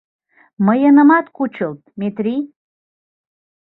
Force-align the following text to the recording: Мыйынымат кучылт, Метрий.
Мыйынымат 0.65 1.25
кучылт, 1.37 1.79
Метрий. 1.99 2.43